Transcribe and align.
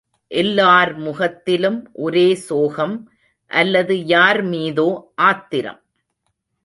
எல்லார் 0.27 0.93
முகத்திலும் 0.95 1.89
ஒரே 1.93 2.35
சோகம் 2.35 2.95
அல்லது 3.51 4.05
யார் 4.05 4.41
மீதோ 4.43 5.11
ஆத்திரம். 5.15 5.81